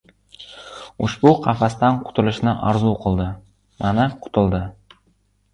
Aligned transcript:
Ushbu 1.07 1.33
qafasdan 1.43 2.01
qutulishni 2.07 2.53
orzu 2.71 2.95
qildi. 3.05 3.29
Mana, 3.85 4.09
qutuldi. 4.25 4.65